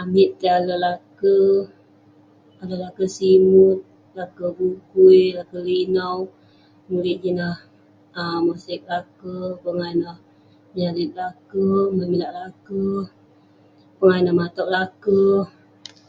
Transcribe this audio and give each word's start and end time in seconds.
Amik 0.00 0.30
tai 0.38 0.50
alek 0.58 0.80
laker, 0.84 1.48
alek 2.60 2.80
laker 2.82 3.08
simut, 3.16 3.78
laker 4.16 4.48
bukui, 4.56 5.22
laker 5.36 5.60
linau.,mulik 5.68 7.18
ijin 7.18 7.30
ineh, 7.38 7.58
mosek 8.44 8.82
laker, 8.90 9.44
pongah 9.62 9.90
ineh..nyorit 9.94 11.12
laker..memilak 11.20 12.32
laker..pongah 12.38 14.18
ineh 14.20 14.36
matok 14.40 14.68
laker.. 14.74 15.42